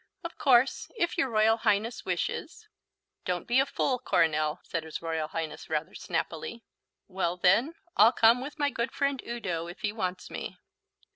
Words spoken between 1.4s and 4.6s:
Highness wishes" "Don't be a fool, Coronel,"